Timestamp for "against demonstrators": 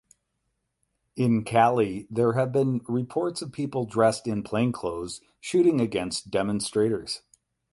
5.79-7.21